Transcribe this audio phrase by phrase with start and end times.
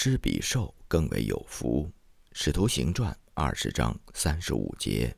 [0.00, 1.90] 施比受更为有福。
[2.30, 5.12] 使徒行传二十章三十五节。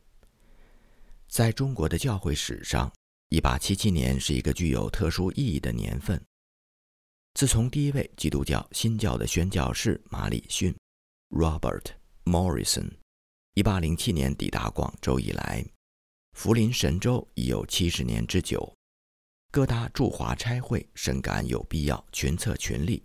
[1.28, 2.90] 在中国的教会史上，
[3.28, 6.18] 一八七七年是一个具有特殊意义的年份。
[7.34, 10.74] 自从第一位基督教新教的宣教士马里逊
[11.28, 11.84] （Robert
[12.24, 12.90] Morrison）
[13.52, 15.62] 一八零七年抵达广州以来，
[16.32, 18.74] 福临神州已有七十年之久。
[19.52, 23.04] 各大驻华差会深感有必要群策群力，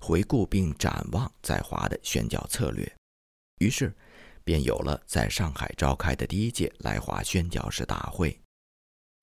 [0.00, 2.90] 回顾并展望在华的宣教策略，
[3.58, 3.94] 于是
[4.44, 8.38] 便有了在上海召开的第一届来华宣教士大会。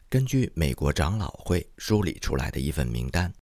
[0.07, 3.33] 根据美国长老会梳理出来的一份名单，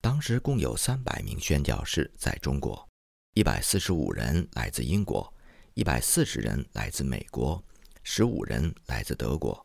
[0.00, 2.88] 当时共有三百名宣教士在中国，
[3.34, 5.32] 一百四十五人来自英国，
[5.74, 7.62] 一百四十人来自美国，
[8.02, 9.64] 十五人来自德国。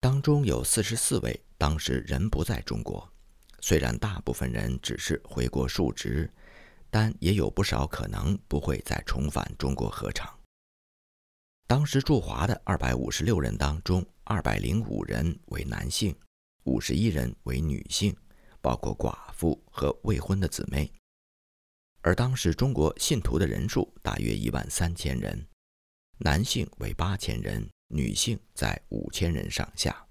[0.00, 3.10] 当中有四十四位当时人不在中国，
[3.60, 6.30] 虽然大部分人只是回国述职，
[6.90, 10.38] 但也有不少可能不会再重返中国合场。
[11.66, 16.14] 当时驻华的二百五十六人当中，二百零五人为男性，
[16.64, 18.16] 五十一人为女性，
[18.60, 20.90] 包括寡妇和未婚的姊妹。
[22.00, 25.46] 而当时中国信徒的人数大约一万三千人，
[26.18, 27.68] 男性为八千人。
[27.92, 30.06] 女性在五千人上下。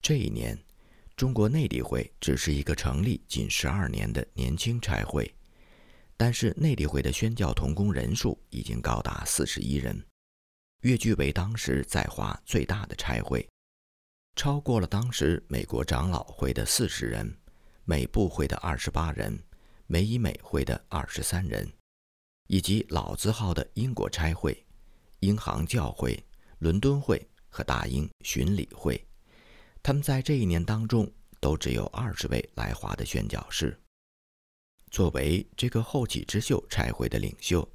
[0.00, 0.58] 这一年，
[1.16, 5.32] 中国内地会只是一个成立仅十二年的年轻差会，
[6.16, 10.04] 但是内地会的宣教同工人数已经高达四十一人，
[10.80, 13.48] 跃居为当时在华最大的差会，
[14.34, 17.32] 超过了当时美国长老会的四十人、
[17.84, 19.38] 美部会的二十八人、
[19.86, 21.72] 美以美会的二十三人，
[22.48, 24.60] 以及老字号的英国差会。
[25.20, 26.22] 英航教会、
[26.58, 29.02] 伦敦会和大英巡礼会，
[29.84, 33.78] 他们在这一年当中都只有二十位来华的宣教士。
[34.90, 37.70] 作为这个后起之秀差会的领袖，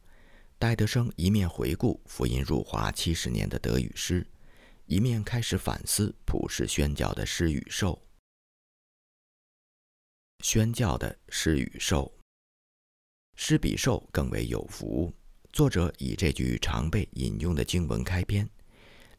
[0.58, 4.26] 戴德生一面回顾福音入华七十年的德语诗，
[4.88, 8.02] 一面开始反思普世宣教的施与受。
[10.44, 12.12] 宣教的施与受，
[13.36, 15.14] 施比受更为有福。
[15.54, 18.50] 作者以这句常被引用的经文开篇，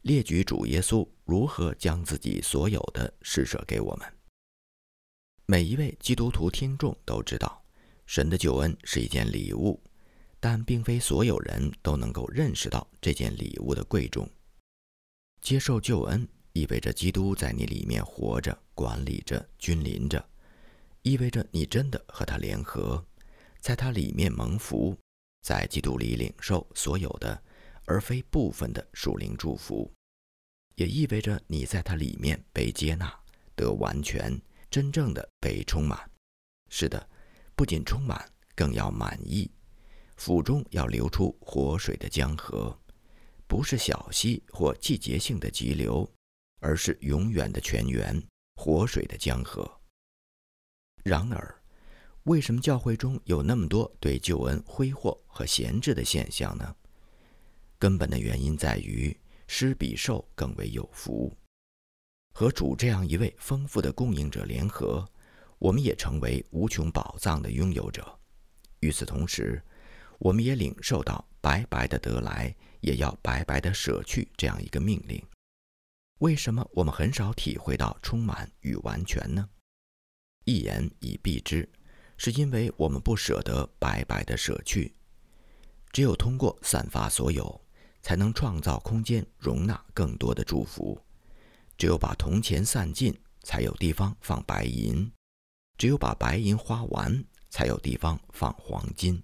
[0.01, 4.13] 列举主耶稣如何将自己所有的施舍给我们。
[5.45, 7.63] 每一位基督徒听众都知道，
[8.05, 9.81] 神的救恩是一件礼物，
[10.41, 14.29] 但并非所有人都能够认识到这件礼物的贵重。
[15.39, 20.21] 接受救恩意味着基督在你里面活着、管理着、君临着，
[21.01, 23.01] 意味着你真的和他联合，
[23.61, 24.93] 在他里面蒙福。
[25.41, 27.41] 在基督里领受所有的，
[27.85, 29.89] 而非部分的属灵祝福，
[30.75, 33.13] 也意味着你在它里面被接纳、
[33.55, 34.39] 得完全、
[34.69, 35.99] 真正的被充满。
[36.69, 37.09] 是的，
[37.55, 38.23] 不仅充满，
[38.55, 39.49] 更要满意。
[40.17, 42.77] 腹中要流出活水的江河，
[43.47, 46.09] 不是小溪或季节性的急流，
[46.59, 48.21] 而是永远的泉源——
[48.55, 49.79] 活水的江河。
[51.03, 51.57] 然而。
[52.25, 56.75] 为什么教会中有那么多对救恩挥霍和闲置的现象呢？
[57.79, 59.19] 根本的原因在于
[59.53, 61.29] 施比受更为有福。
[62.33, 65.05] 和主这样一位丰富的供应者联合，
[65.59, 68.17] 我们也成为无穷宝藏的拥有者。
[68.79, 69.61] 与此同时，
[70.19, 75.21] 我们也领受到白白的得来，也要白白的舍去这样一个命令。
[76.19, 79.49] 为什么我们很少体会到充满与完全呢？
[80.45, 81.67] 一言以蔽之。
[82.15, 84.93] 是因为我们不舍得白白的舍去，
[85.91, 87.59] 只有通过散发所有，
[88.01, 90.99] 才能创造空间容纳更多的祝福；
[91.77, 95.11] 只有把铜钱散尽，才有地方放白银；
[95.77, 99.21] 只有把白银花完，才有地方放黄金。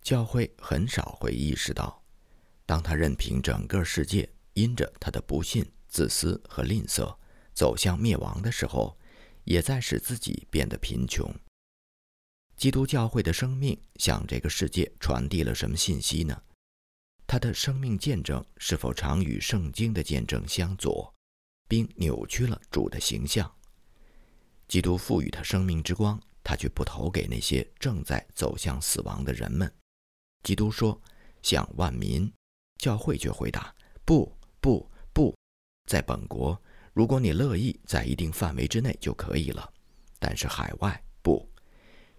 [0.00, 2.02] 教会很少会意识到，
[2.66, 7.16] 当他任凭整个世界因着他的不信、自私和吝啬
[7.54, 8.98] 走向灭亡的时候。
[9.44, 11.34] 也在使自己变得贫穷。
[12.56, 16.40] 基督教会的生命向这个世界传递了什么信息呢？
[17.32, 21.10] 他的生命见证是否常与圣经的见证相左，
[21.66, 23.50] 并扭曲了主的形象？
[24.68, 29.74] 基督赋予他生命之光，他却不投给那些正在走向死亡的人们。
[30.42, 31.00] 基督说
[31.40, 32.30] ：“向万民。”
[32.76, 33.74] 教会却回答
[34.04, 34.30] ：“不，
[34.60, 35.34] 不，不，
[35.88, 36.62] 在本国。”
[36.92, 39.72] 如果你乐意在一定范围之内就可以了，
[40.18, 41.50] 但是海外不，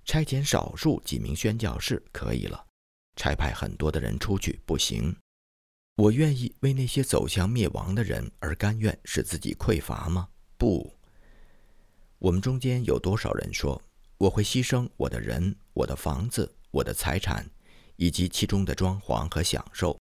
[0.05, 2.65] 差遣少数几名宣教士可以了，
[3.15, 5.15] 差派很多的人出去不行。
[5.95, 10.27] 我愿意为那些走向灭亡的人而甘愿使自己匮乏吗？
[10.57, 10.91] 不。
[12.17, 13.81] 我们中间有多少人说
[14.17, 17.47] 我会牺牲我的人、我的房子、我的财产，
[17.97, 19.99] 以及其中的装潢和享受，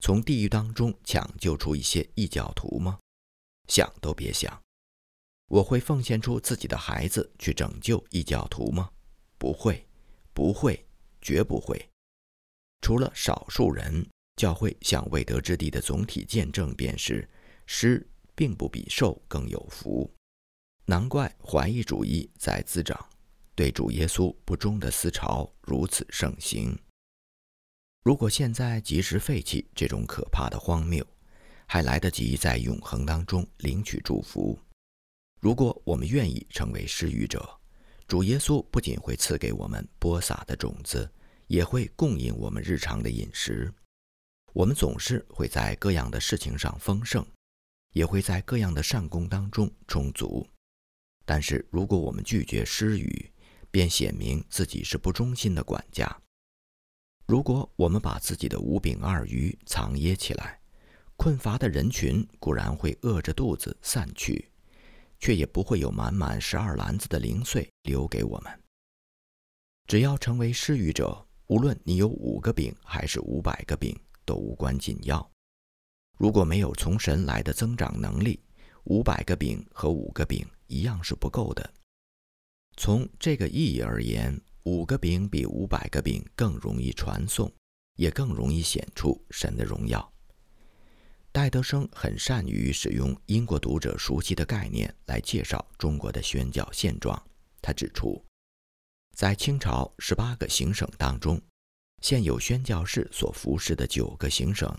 [0.00, 2.98] 从地狱当中抢救出一些异教徒吗？
[3.68, 4.60] 想都别想。
[5.48, 8.90] 我会奉献出自己的孩子去拯救异教徒吗？
[9.38, 9.86] 不会，
[10.32, 10.86] 不会，
[11.20, 11.88] 绝不会。
[12.80, 17.28] 除了少数人，教会向未得之地的总体见证便是：
[17.66, 20.10] 施并不比受更有福。
[20.84, 22.98] 难怪怀疑主义在滋长，
[23.54, 26.78] 对主耶稣不忠的思潮如此盛行。
[28.04, 31.06] 如果现在及时废弃这种可怕的荒谬，
[31.66, 34.58] 还来得及在永恒当中领取祝福。
[35.40, 37.46] 如果我们愿意成为施予者，
[38.06, 41.10] 主耶稣不仅会赐给我们播撒的种子，
[41.48, 43.70] 也会供应我们日常的饮食。
[44.52, 47.26] 我们总是会在各样的事情上丰盛，
[47.92, 50.46] 也会在各样的善功当中充足。
[51.24, 53.30] 但是，如果我们拒绝施予，
[53.70, 56.08] 便显明自己是不忠心的管家。
[57.26, 60.60] 如果我们把自己的五饼二鱼藏掖起来，
[61.16, 64.50] 困乏的人群固然会饿着肚子散去。
[65.20, 68.62] 却也不会有满满十二篮子的零碎留给我们。
[69.88, 75.26] 只要成为施予者，无论你有五个饼还是五百个饼，都无关紧要。
[76.18, 78.38] 如果没有从神来的增长能力，
[78.84, 81.72] 五百个饼和五个饼一样是不够的。
[82.76, 87.50] 从这个意义而言，五个饼比五百个饼更容易传送，
[87.96, 90.12] 也更容易显出神的荣耀。
[91.32, 97.20] 戴德生很善于使用英国读者熟悉的概念来介绍中国的宣教现状。
[97.62, 98.22] 他指出，
[99.18, 101.42] 在清朝十八个行省当中，
[102.00, 104.72] 现有宣教士所服侍的九个行省，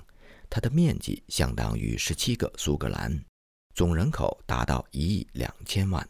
[0.50, 3.22] 它的面积相当于十七个苏格兰，
[3.76, 6.10] 总人口达到一亿两千万，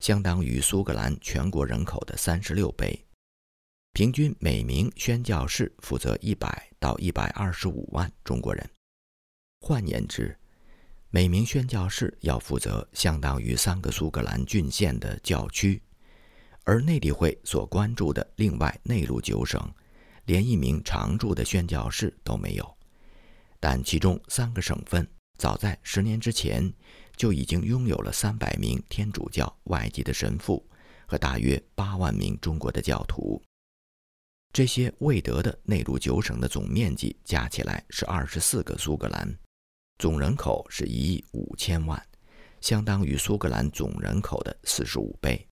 [0.00, 3.02] 相当于苏格兰全国人口的三十六倍。
[3.94, 8.70] 平均每名宣教士负责一百到一百二十五万中国人。
[9.60, 10.38] 换言之，
[11.08, 15.80] 每名宣教士要负责相当于三个苏格兰郡县的教区，
[16.64, 19.62] 而内地会所关注的另外内陆九省，
[20.24, 22.76] 连一名常驻的宣教士都没有。
[23.60, 25.08] 但其中三个省份
[25.38, 26.72] 早在十年之前
[27.16, 30.66] 就已经拥有了三百名天主教外籍的神父
[31.06, 33.42] 和大约八万名中国的教徒。
[34.52, 39.36] 这些未得的内陆九省的总面积加起来是二十四个苏格兰。
[39.98, 42.00] 总人口是一亿五千万，
[42.60, 45.46] 相当于苏格兰总人口的四十五倍。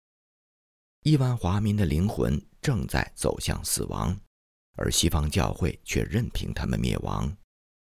[1.05, 4.17] 亿万华民的灵魂正在走向死亡，
[4.77, 7.37] 而西方教会却任凭他们灭亡。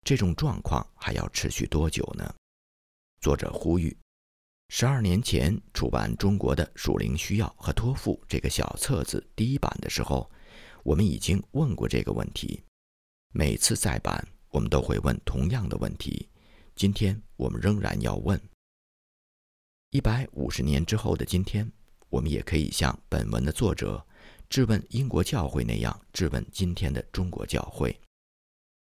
[0.05, 2.33] 这种状况还要持续多久呢？
[3.21, 3.97] 作者呼吁：
[4.69, 10.31] 十二年前出版中国的《属灵需要和托付》这个小册子第一版的时候，
[10.85, 12.63] 我们已经问过这个问题。
[13.33, 16.29] 每次再版，我们都会问同样的问题。
[16.77, 18.41] 今天我们仍然要问：
[19.91, 21.71] 一百五十年之后的今天，
[22.11, 24.05] 我们也可以像本文的作者
[24.49, 27.99] 质问英国教会那样质问今天的中国教会。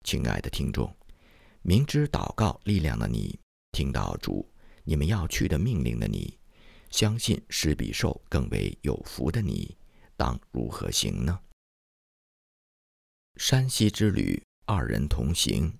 [0.04, 0.94] 亲爱的听众，
[1.62, 3.40] 明知祷告力量的你，
[3.72, 4.48] 听到主
[4.84, 6.38] 你们要去的命令的你，
[6.92, 9.76] 相信施比受更为有福的你，
[10.18, 11.40] 当如何行呢？
[13.38, 15.74] 山西之旅，二人同行。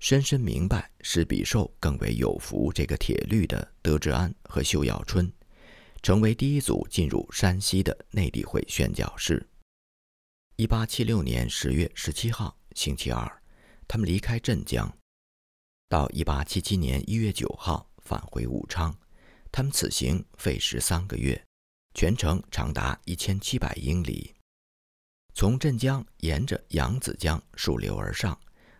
[0.00, 5.32] 深深明白是比受更为有福这个铁律的德志安和秀耀春，
[6.02, 9.48] 成为第一组进入山西的内地会宣教士。
[10.56, 13.42] 一八七六年十月十七号星期二，
[13.86, 14.92] 他们离开镇江，
[15.88, 18.96] 到一八七七年一月九号返回武昌。
[19.50, 21.42] 他们此行费时三个月，
[21.94, 24.34] 全程长达一千七百英里，
[25.34, 28.38] 从镇江沿着扬子江溯流而上。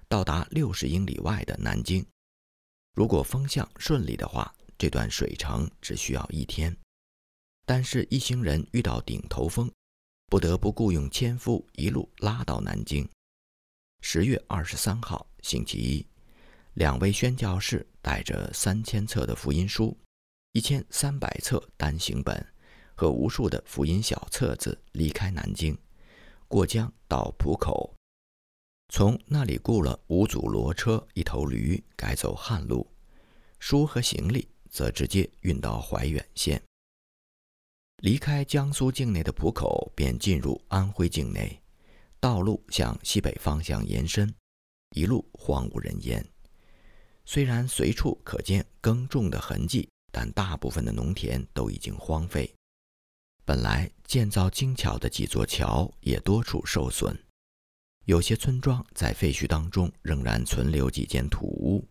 [0.08, 2.02] 到达六十英里外的南京，
[2.94, 6.74] 如果风向顺利的话，这段水程只需要一天。
[7.68, 9.70] 但是，一行人遇到顶头风，
[10.30, 13.06] 不得不雇佣纤夫一路拉到南京。
[14.00, 16.06] 十月二十三号，星期一，
[16.72, 19.94] 两位宣教士带着三千册的福音书、
[20.52, 22.42] 一千三百册单行本
[22.94, 25.76] 和无数的福音小册子离开南京，
[26.48, 27.94] 过江到浦口。
[28.88, 32.90] 从那里雇了五组骡车、一头驴，改走旱路。
[33.58, 36.62] 书和行李则直接运到怀远县。
[37.98, 41.60] 离开江苏境内的浦口，便进入安徽境内。
[42.20, 44.32] 道路向西北方向延伸，
[44.90, 46.24] 一路荒无人烟。
[47.24, 52.52] 虽然随处可见耕种的痕迹，但大部分的农田都已经荒废。
[53.44, 57.16] 本来建造精巧的几座桥也多处受损，
[58.04, 61.84] 有些村庄在废墟当中仍然存留几间土屋。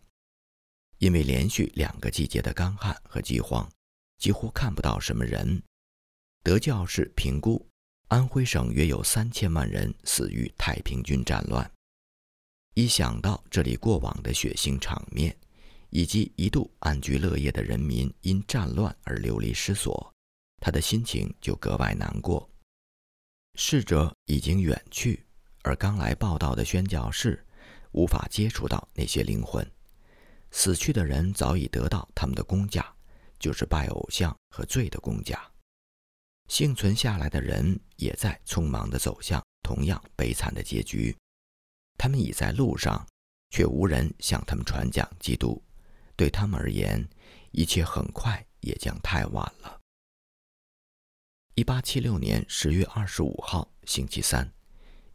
[0.98, 3.70] 因为连续两个季节的干旱和饥荒，
[4.18, 5.62] 几乎看不到什么人。
[6.48, 7.62] 德教士评估，
[8.08, 11.70] 安徽省约有三千万人死于太平军战乱。
[12.72, 15.36] 一想到这里过往的血腥场面，
[15.90, 20.10] 以及一度安居乐业的人民因战乱而流离失所，
[20.58, 22.48] 他的心情就格外难过。
[23.56, 25.22] 逝者已经远去，
[25.64, 27.44] 而刚来报道的宣教士
[27.92, 29.70] 无法接触到那些灵魂。
[30.50, 32.90] 死去的人早已得到他们的工价，
[33.38, 35.38] 就是拜偶像和罪的工价。
[36.48, 41.16] 幸存下来的人也在匆忙地走向同样悲惨的结局。
[41.96, 43.06] 他们已在路上，
[43.50, 45.62] 却无人向他们传讲基督。
[46.16, 47.06] 对他们而言，
[47.52, 49.78] 一切很快也将太晚了。
[51.54, 54.52] 一八七六年十月二十五号，星期三，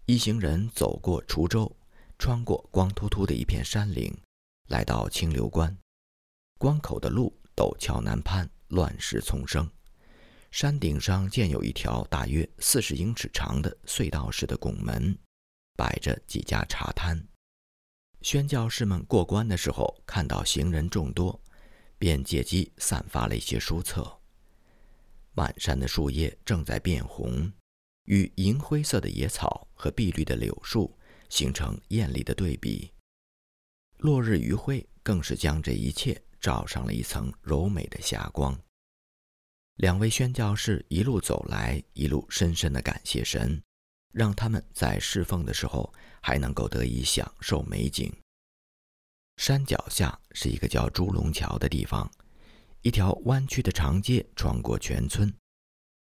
[0.05, 1.75] 一行人走过滁州，
[2.19, 4.15] 穿过光秃秃的一片山岭。
[4.69, 5.77] 来到清流关，
[6.57, 9.69] 关口的路陡峭难攀，乱石丛生。
[10.53, 15.17] 山顶上建有一条大约四十英尺长的隧道式的拱门，
[15.75, 17.27] 摆着几家茶摊。
[18.21, 21.41] 宣教士们过关的时候，看到行人众多，
[21.97, 24.19] 便借机散发了一些书册。
[25.33, 27.51] 满山的树叶正在变红，
[28.05, 30.95] 与银灰色的野草和碧绿的柳树
[31.29, 32.91] 形成艳丽的对比。
[33.97, 38.55] 落日余晖更是将这一切照上了一层柔美的霞光。
[39.77, 43.61] 两位宣教士一路走来，一路深深的感谢神，
[44.11, 48.13] 让他们在侍奉的时候还能够得以享受美景。
[49.37, 52.09] 山脚下是一个叫猪龙桥的地方，
[52.81, 55.33] 一条弯曲的长街穿过全村，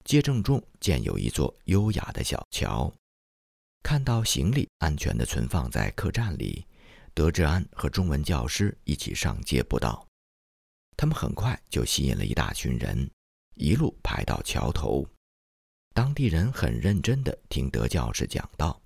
[0.05, 2.93] 街正中建有一座优雅的小桥。
[3.83, 6.67] 看到行李安全地存放在客栈里。
[7.15, 10.05] 德志安和中文教师一起上街布道，
[10.97, 13.09] 他们很快就吸引了一大群人，
[13.55, 15.07] 一路排到桥头。
[15.93, 18.81] 当地人很认真地听德教士讲道，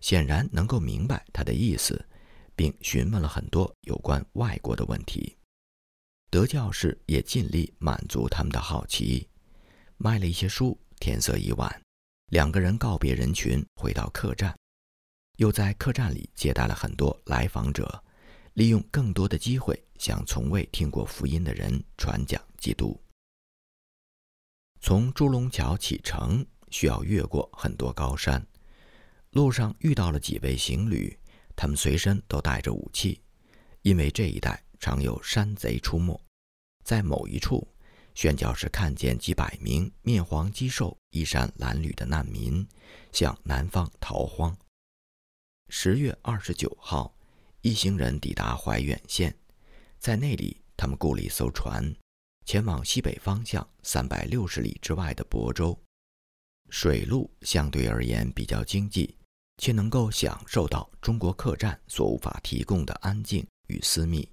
[0.00, 2.04] 显然能够明白他的意思，
[2.54, 5.36] 并询问了很多有关外国的问题。
[6.30, 9.28] 德教士也尽力满足他们的好奇，
[9.96, 10.78] 卖了一些书。
[11.00, 11.82] 天色已晚，
[12.30, 14.56] 两个人告别人群，回到客栈。
[15.38, 18.04] 又在客栈里接待了很多来访者，
[18.52, 23.01] 利用更多的机会向从未听过福音的人传讲基督。
[24.84, 28.44] 从朱龙桥启程需要越过很多高山，
[29.30, 31.16] 路上遇到了几位行旅，
[31.54, 33.20] 他们随身都带着武器，
[33.82, 36.20] 因为这一带常有山贼出没。
[36.82, 37.64] 在某一处，
[38.16, 42.66] 宣教士看见几百名面黄肌瘦、衣衫褴褛的难民
[43.12, 44.54] 向南方逃荒。
[45.68, 47.14] 十月二十九号，
[47.60, 49.32] 一行人抵达怀远县，
[50.00, 51.94] 在那里，他们雇了一艘船，
[52.44, 55.78] 前往西北方向三百六十里之外的亳州。
[56.70, 59.16] 水路相对而言比较经济，
[59.58, 64.28] 且能够享受到中国客栈所无法提供的安静与私密。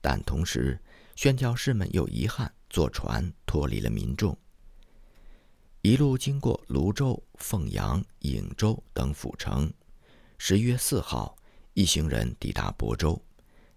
[0.00, 0.80] 但同时，
[1.16, 4.36] 宣教士们又遗憾坐船脱离了民众。
[5.82, 9.72] 一路经过泸州、凤阳、颍州等府城。
[10.38, 11.36] 十月四号，
[11.74, 13.20] 一行人抵达亳州，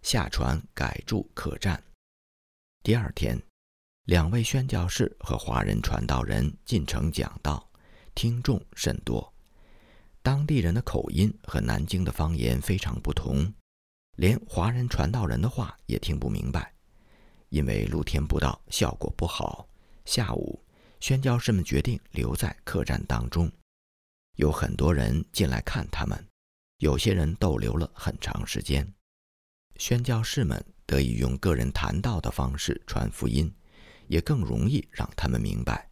[0.01, 1.81] 下船改住客栈。
[2.83, 3.41] 第二天，
[4.09, 7.69] 两位宣教士和华人传道人进城讲道，
[8.15, 9.31] 听众甚多。
[10.23, 13.53] 当地人的口音和南京的方言非常不同，
[14.15, 16.73] 连华人传道人的话也听不明白。
[17.49, 19.69] 因为露天布道效果不好，
[20.05, 20.59] 下午
[20.99, 23.47] 宣教士们决定留在客栈当中，
[24.37, 26.25] 有很多人进来看他们。
[26.79, 28.91] 有些人逗留了很长时间，
[29.75, 33.53] 宣教士们得以用个人谈道的方式传福音，
[34.09, 35.89] 也更容易让他们明白。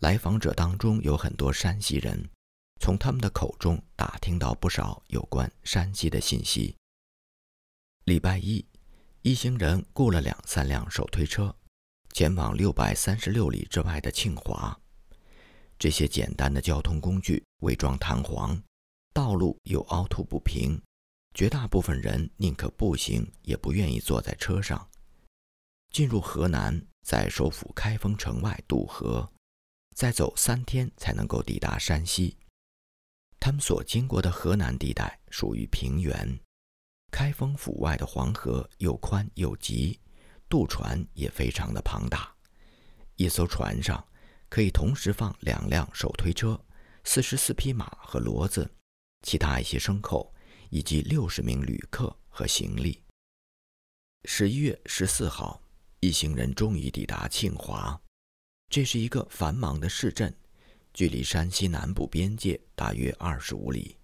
[0.00, 2.28] 来访者当中有很多山西人，
[2.80, 6.76] 从他们的口中打听到不少有关山西的信息。
[8.04, 8.64] 礼拜一，
[9.22, 11.54] 一行人雇了两三辆手推车，
[12.12, 14.78] 前往六百三十六里之外的庆华。
[15.78, 18.60] 这些简单的交通工具伪装弹簧。
[19.12, 20.80] 道路又凹凸不平，
[21.34, 24.88] 绝大部分人宁可步行，也不愿意坐在车上。
[25.90, 29.30] 进入河南，在首府开封城外渡河，
[29.94, 32.36] 再走三天才能够抵达山西。
[33.38, 36.38] 他们所经过的河南地带属于平原，
[37.10, 39.98] 开封府外的黄河又宽又急，
[40.48, 42.34] 渡船也非常的庞大。
[43.16, 44.06] 一艘船上
[44.48, 46.62] 可以同时放两辆手推车、
[47.04, 48.70] 四十四匹马和骡子，
[49.22, 50.34] 其他一些牲口，
[50.68, 53.02] 以及六十名旅客和行李。
[54.24, 55.62] 十一月十四号，
[56.00, 58.00] 一行人终于抵达庆华，
[58.70, 60.34] 这是一个繁忙的市镇，
[60.94, 63.98] 距离山西南部边界大约二十五里。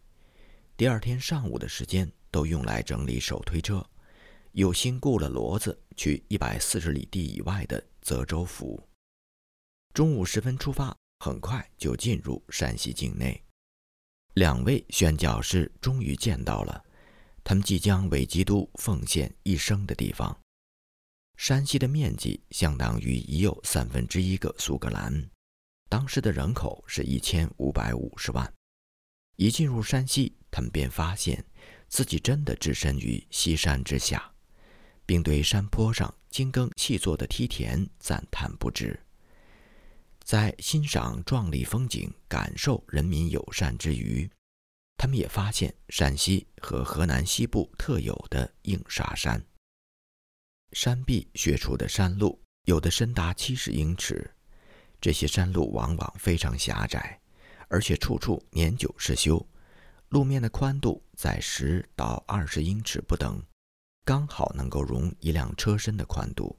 [0.77, 3.83] 第二天上午的时间都用来整理手推车，
[4.53, 8.87] 有心雇了骡子去一百四十里地以外的泽州府。
[9.95, 13.43] 中午时分出发，很快就进入山西境内。
[14.35, 16.85] 两位宣教士终于见到了。
[17.43, 20.37] 他们即将为基督奉献一生的地方，
[21.37, 25.31] 山西的面积相当于已有三分之一个苏格兰，
[25.89, 28.51] 当时的人口是一千五百五十万。
[29.37, 31.45] 一进入山西，他们便发现
[31.89, 34.33] 自己真的置身于西山之下，
[35.05, 38.99] 并对山坡上精耕细作的梯田赞叹不止。
[40.25, 44.29] 在欣赏壮丽风景、感受人民友善之余，
[44.97, 49.41] 他们也发现陕西和河南西部特有的硬沙山。
[50.77, 54.31] 山壁削出的山路有的深达七十英尺，
[55.01, 57.19] 这些山路往往非常狭窄，
[57.69, 59.43] 而且处处年久失修，
[60.11, 63.43] 路面的宽度在十到二十英尺不等，
[64.05, 66.55] 刚好能够容一辆车身的宽度。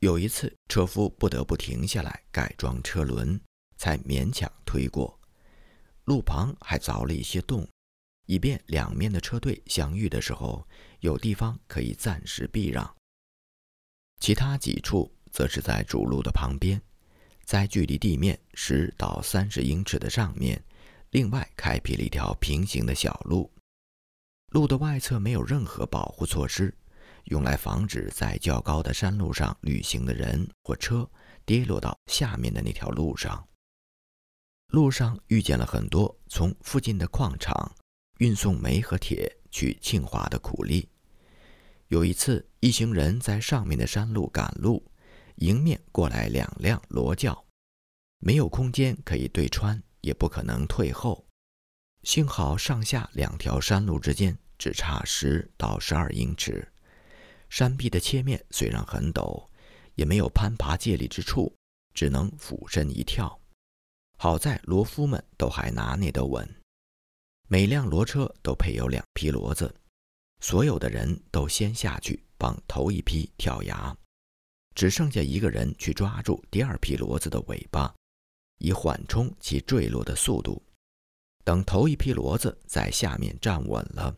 [0.00, 3.40] 有一次，车夫不得不停下来改装车轮，
[3.76, 5.16] 才勉强推过。
[6.06, 7.68] 路旁还凿了一些洞，
[8.26, 10.66] 以便两面的车队相遇的时候
[10.98, 12.92] 有地方可以暂时避让。
[14.22, 16.80] 其他几处则是在主路的旁边，
[17.44, 20.62] 在距离地面十到三十英尺的上面，
[21.10, 23.50] 另外开辟了一条平行的小路。
[24.50, 26.72] 路的外侧没有任何保护措施，
[27.24, 31.10] 用来防止在较高的山路上旅行的人或车
[31.44, 33.44] 跌落到下面的那条路上。
[34.68, 37.74] 路上遇见了很多从附近的矿场
[38.18, 40.88] 运送煤和铁去庆华的苦力。
[41.92, 44.82] 有一次，一行人在上面的山路赶路，
[45.36, 47.44] 迎面过来两辆骡轿，
[48.18, 51.22] 没有空间可以对穿，也不可能退后。
[52.02, 56.66] 幸好上下两条山路之间只差十到十二英尺，
[57.50, 59.46] 山壁的切面虽然很陡，
[59.94, 61.54] 也没有攀爬借力之处，
[61.92, 63.38] 只能俯身一跳。
[64.16, 66.48] 好在骡夫们都还拿捏得稳，
[67.48, 69.74] 每辆骡车都配有两匹骡子，
[70.42, 73.96] 所有的人都先下去帮头一批跳崖，
[74.74, 77.94] 只剩下一个人去抓住第二匹骡子的尾巴，
[78.58, 80.60] 以缓冲其坠落的速度。
[81.44, 84.12] 等头一批骡子在下面站稳了，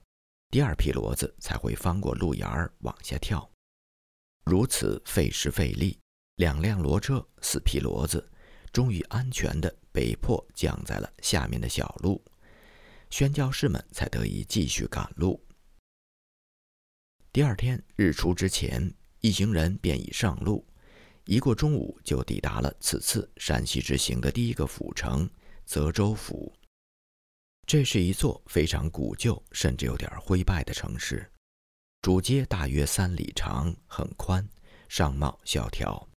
[0.50, 3.46] 第二批骡子才会翻过路沿儿往下跳。
[4.46, 5.98] 如此费时费力，
[6.36, 8.26] 两辆骡车，四匹骡子。
[8.72, 12.20] 终于安全地被迫降在了下面的小路，
[13.08, 15.40] 宣教士们才得以继续赶路。
[17.34, 20.64] 第二天日出之前，一行人便已上路，
[21.24, 25.28] 一过中午就抵达了此次山西之行的第一个府城——
[25.66, 26.54] 泽州府。
[27.66, 31.28] 这是一座非常古旧，甚至有点灰败的城市，
[32.02, 34.48] 主街大约三里长，很宽，
[34.88, 36.08] 上貌萧条。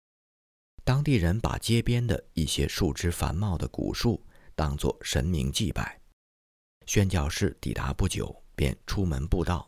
[0.84, 6.00] 当地人把街边的一些树枝繁茂的古树当作神明祭拜。
[6.86, 9.68] 宣教士抵达不久，便出门布道，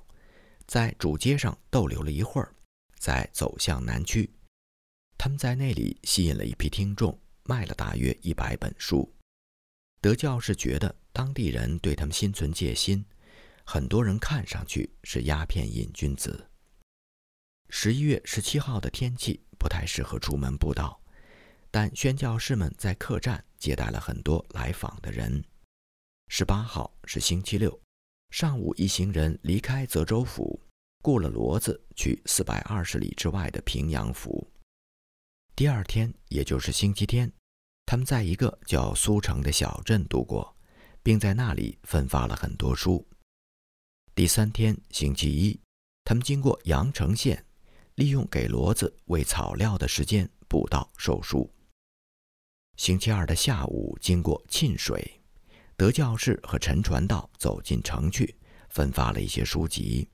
[0.69, 2.53] 在主街上逗留了一会儿，
[2.99, 4.31] 再走向南区。
[5.17, 9.11] 他们在那里吸引了一批听众，卖了大约一百本书。
[9.99, 13.03] 德教士觉得当地人对他们心存戒心，
[13.63, 16.47] 很多人看上去是鸦片瘾君子。
[17.69, 21.01] 十一月十七号的天气不太适合出门布道。
[21.71, 25.43] 但宣教士们在客栈接待了很多来访的人。
[26.27, 27.79] 十八号是星期六，
[28.29, 30.59] 上午一行人离开泽州府，
[31.01, 34.47] 雇了骡子去四百二十里之外的平阳府。
[35.55, 37.31] 第二天，也就是星期天，
[37.85, 40.55] 他们在一个叫苏城的小镇度过，
[41.01, 43.05] 并在那里分发了很多书。
[44.13, 45.59] 第三天，星期一，
[46.03, 47.43] 他们经过阳城县，
[47.95, 51.51] 利用给骡子喂草料的时间补道授书。
[52.77, 55.18] 星期二的下午，经过沁水，
[55.79, 58.35] 德教士和陈传道走进城去，
[58.67, 60.09] 分发了一些书籍。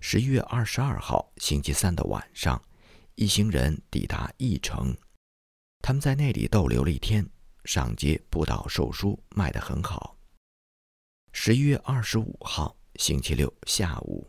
[0.00, 2.58] 十一月二十二号，星期三的晚上，
[3.14, 4.96] 一行人抵达义城，
[5.82, 7.28] 他们在那里逗留了一天，
[7.66, 10.16] 上街布道售书，卖得很好。
[11.32, 14.26] 十一月二十五号，星期六下午，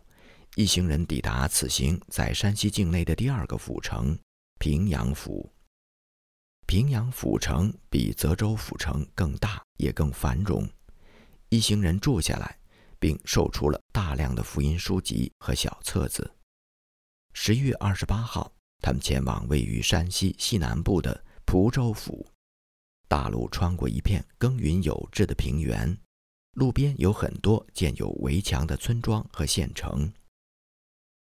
[0.55, 4.19] 一行人抵达此行在山西境内的第二个府城——
[4.59, 5.49] 平阳府。
[6.69, 10.69] 平阳府城比泽州府城更大，也更繁荣。
[11.49, 12.59] 一行人住下来，
[12.99, 16.31] 并售出了大量的福音书籍和小册子。
[17.33, 18.53] 十一月二十八号，
[18.83, 22.23] 他们前往位于山西西南部的蒲州府。
[23.07, 25.97] 大路穿过一片耕耘有致的平原，
[26.51, 30.13] 路边有很多建有围墙的村庄和县城。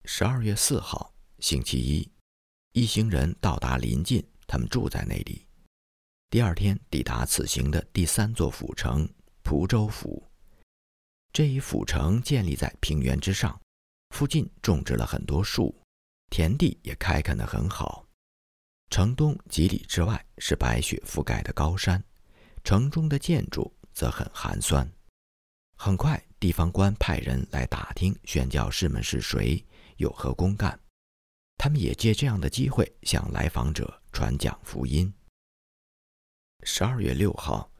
[0.06, 2.10] 十二月四号，星期一，
[2.72, 5.46] 一行人到达临近，他们住在那里。
[6.30, 9.08] 第二天抵达此行的第三座府城
[9.42, 10.22] 蒲州府。
[11.32, 13.60] 这一府城建立在平原之上，
[14.10, 15.74] 附近种植了很多树，
[16.30, 18.06] 田地也开垦得很好。
[18.90, 22.02] 城东几里之外是白雪覆盖的高山，
[22.64, 24.90] 城中的建筑则很寒酸。
[25.76, 29.62] 很快，地方官派人来打听宣教士们是谁，
[29.96, 30.78] 有何公干。
[31.58, 35.12] 他们也借这样的机会向来访者传讲福音。
[36.62, 37.70] 十二月六号，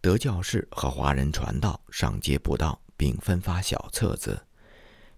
[0.00, 4.34] 德教士和华人传道上街布道，并分发小册子；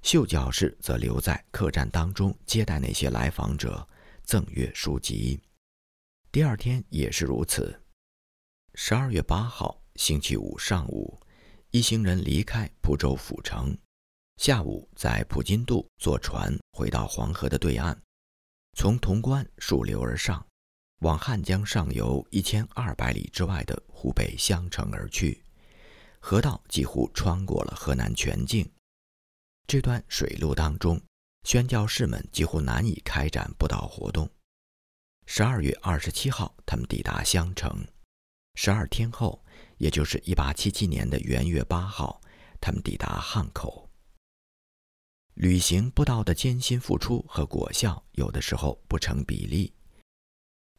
[0.02, 3.86] 秀教士则留在客栈当中接待那些来访者。
[4.24, 5.40] 赠阅书籍，
[6.32, 7.80] 第二天也是如此。
[8.74, 11.16] 十二月八号，星期五上午，
[11.70, 13.78] 一行人离开蒲州府城，
[14.36, 17.96] 下午在普津渡坐船回到黄河的对岸，
[18.74, 20.46] 从潼关溯流而上，
[21.00, 25.42] 往汉江上游一千二百里之外的湖北襄城而去。
[26.20, 28.70] 河道几乎穿过了河南全境，
[29.66, 31.00] 这段水路当中。
[31.44, 34.28] 宣教士们几乎难以开展布道活动。
[35.26, 37.86] 十二月二十七号，他们抵达襄城。
[38.56, 39.44] 十二天后，
[39.78, 42.20] 也就是一八七七年的元月八号，
[42.60, 43.85] 他们抵达汉口。
[45.36, 49.70] 旅行布道的艰辛付出和果效，有的时候不成比例。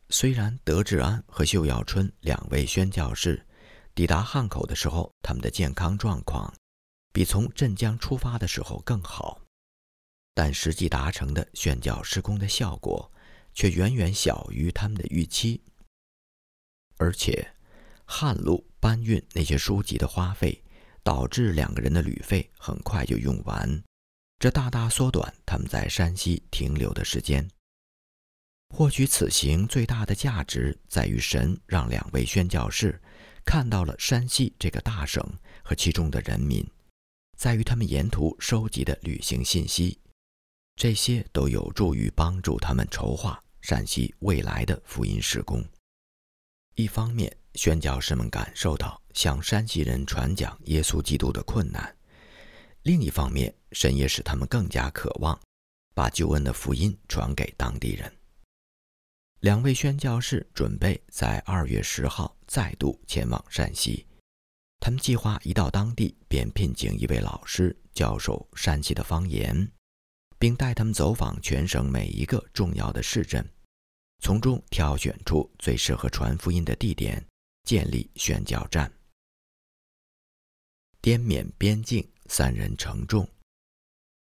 [0.10, 3.46] 虽然德志安和秀耀春两位宣教士
[3.94, 6.52] 抵达汉口的时候，他们的健康状况
[7.14, 9.40] 比从镇江出发的时候更好。
[10.34, 13.12] 但实际达成的宣教施工的效果，
[13.54, 15.62] 却远远小于他们的预期。
[16.98, 17.48] 而且，
[18.06, 20.64] 旱路搬运那些书籍的花费，
[21.04, 23.84] 导致两个人的旅费很快就用完，
[24.40, 27.50] 这大大缩短他们在山西停留的时间。
[28.70, 33.02] 或许此行最大的价值在于神让两位宣教士
[33.46, 35.26] 看到了山西这个大省
[35.64, 36.70] 和其中的人民，
[37.38, 39.98] 在于他们沿途收集的旅行信息。
[40.76, 45.66] 这些都有助于帮助他们筹划陕西未来的福音施工。
[46.76, 51.84] 一方面，宣教士们感受到向山西人传讲耶稣基督的困难；
[52.88, 55.38] 另一方面，神也使他们更加渴望
[55.94, 58.10] 把救恩的福音传给当地人。
[59.42, 64.08] 两位宣教士准备在二月十号再度前往山西，
[64.80, 69.70] 他们计划一到当地便聘请一位老师教授山西的方言。
[70.40, 73.44] 并带他们走访全省每一个重要的市镇，
[74.20, 77.26] 从中挑选出最适合传福音的地点，
[77.64, 78.90] 建立宣教站。
[81.02, 83.28] 滇缅边境三人承重，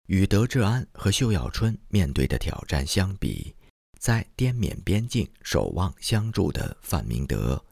[0.07, 3.55] 与德志安和秀耀春面对的挑战相比，
[3.99, 7.63] 在滇缅边境守望相助的范明德、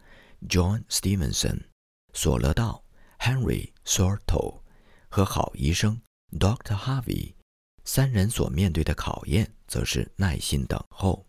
[0.49, 1.61] John Stevenson、
[2.13, 2.83] 索勒道、
[3.19, 4.61] Henry Sorto
[5.09, 6.75] 和好医生 Dr.
[6.75, 7.33] Harvey。
[7.87, 11.23] 三人所面对的考验，则是耐心等候。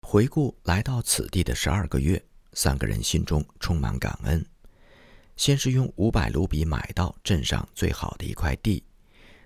[0.00, 4.44] 回顾来到此地的十二个月，三个人心中充满感恩。
[5.40, 8.84] 先是用五百卢比买到镇上最好的一块地，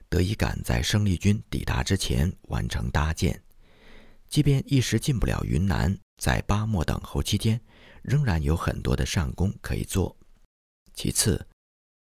[0.09, 3.41] 得以赶在生力军抵达之前完成搭建。
[4.29, 7.61] 即便一时进不了云南，在巴莫等候期间，
[8.03, 10.17] 仍然有很多的善功可以做。
[10.95, 11.47] 其次，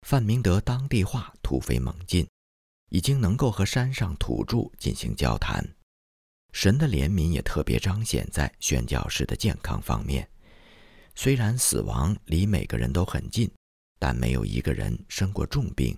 [0.06, 2.24] 范明德当地话突飞猛进。
[2.90, 5.68] 已经能够和山上土著进行交谈，
[6.52, 10.28] 神的怜悯也特别彰显在宣教士的健康方面。
[11.16, 13.50] 虽然死亡离每个人都很近，
[14.00, 15.96] 但没有一个人生过重病。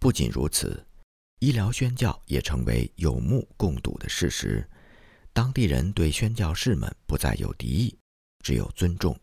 [0.00, 0.84] 不仅如此，
[1.38, 4.68] 医疗宣教也成为有目共睹的事实。
[5.32, 7.96] 当地人对宣教士们不再有敌意，
[8.42, 9.16] 只有尊重。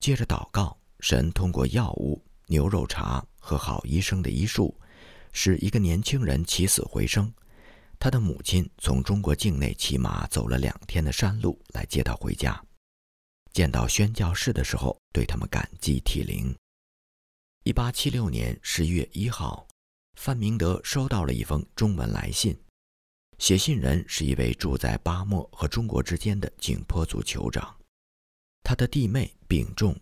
[0.00, 4.76] 接着祷告，神通过药物、牛肉茶和好医生的医术。
[5.34, 7.32] 使一个年轻人起死回生，
[7.98, 12.62] 他的母亲从中国境内骑马走了两天的山路来接他回家。
[13.54, 16.54] 见到宣教士的时候，对他们感激涕零。
[17.64, 19.68] 一八七六年十一月一号，
[20.18, 22.60] 范明德收到了一封中文来信，
[23.38, 27.72] 写信人是一位住在巴莫和中国之间的景颇族酋长。
[28.64, 29.96] 他的弟妹病重，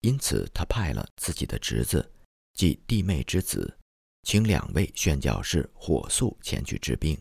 [0.00, 2.12] 因此他派了自己的侄子，
[2.54, 3.78] 即弟妹之子，
[4.24, 7.16] 请两位宣教士火速前去治病。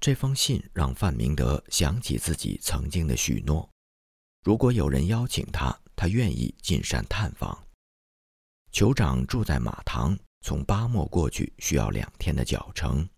[0.00, 3.66] 这封信让范明德想起自己曾经的许诺：
[4.44, 7.66] 如果有人邀请他，他愿意进山探访。
[8.72, 13.08] 酋长住在马塘，从巴莫过去需要两天的脚程，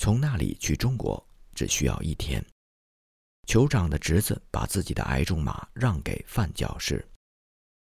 [0.00, 1.24] 从那里去中国
[1.54, 2.44] 只需要一天。
[3.46, 7.06] 酋长的侄子把自己的矮种马让给范教士，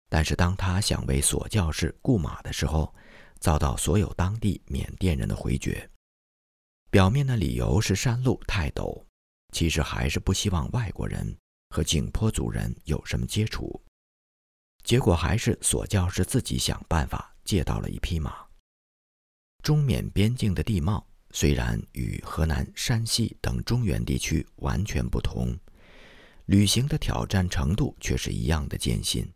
[0.09, 2.95] 但是当他想为索教士雇马的时候，
[3.41, 5.89] 遭到所有当地缅甸人的回绝。
[6.91, 9.05] 表面的理由是山路太陡，
[9.53, 11.37] 其实还是不希望外国人
[11.71, 13.83] 和景颇族人有什么接触。
[14.87, 18.37] 结果还是索教是自己想办法借到了一匹马。
[19.65, 25.59] 中缅边境的地貌虽然与河南、山西等中原地区完全不同，
[26.45, 29.29] 旅行的挑战程度却是一样的艰辛。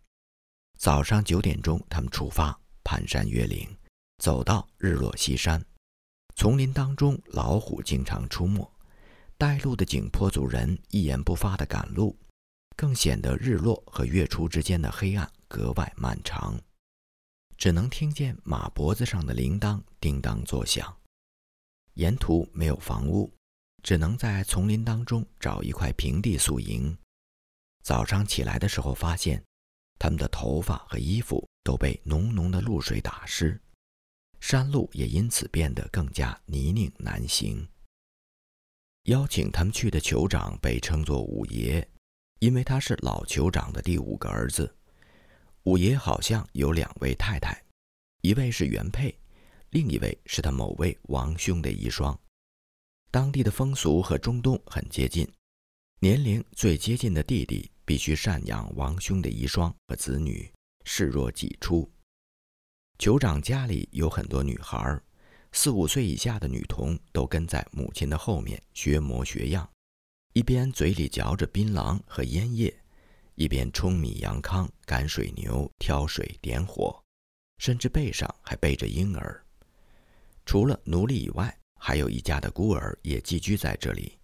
[0.79, 3.69] 早上九点钟，他们出发，攀山越岭，
[4.19, 5.61] 走到日落西山。
[6.37, 8.73] 丛林当中，老虎经常出没。
[9.37, 12.17] 带路的景颇族人一言不发地赶路，
[12.77, 16.59] 更显得日落和月出之间的黑暗格外漫长。
[17.59, 20.97] 只能听见马脖子上的铃铛叮当作响。
[21.95, 23.31] 沿途没有房屋，
[23.83, 26.97] 只能在丛林当中找一块平地宿营。
[27.83, 29.45] 早上起来的时候，发现
[29.99, 33.61] 他们的头发和衣服都被浓浓的露水打湿。
[34.41, 37.69] 山路也因此变得更加泥泞难行。
[39.05, 41.87] 邀请他们去的酋长被称作五爷，
[42.39, 44.75] 因为他是老酋长的第五个儿子。
[45.65, 47.63] 五爷好像有两位太太，
[48.23, 49.15] 一位是原配，
[49.69, 52.17] 另一位是他某位王兄的遗孀。
[53.11, 55.31] 当地的风俗和中东很接近，
[56.01, 60.51] 年龄最接近的弟弟必须赡养王兄的遗孀和子女，
[60.87, 61.91] 视若己出。
[62.99, 64.99] 酋长家里有很多女孩，
[65.53, 69.69] 四五岁以下的女童都跟在母亲的后面学模学样，
[70.33, 72.80] 一边嘴里嚼着槟榔和烟叶，
[73.41, 77.03] 一边舂米扬糠、赶水牛、挑水点火，
[77.57, 79.43] 甚至背上还背着婴儿。
[80.45, 84.19] 除了奴隶以外，还有一家的孤儿也寄居在这里。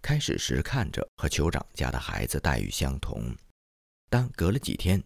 [0.00, 3.30] 开始时看着和酋长家的孩子待遇相同，
[4.08, 5.04] 但隔了几天。